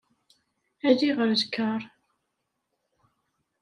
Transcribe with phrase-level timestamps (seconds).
[0.87, 1.81] Ali ɣer lkar.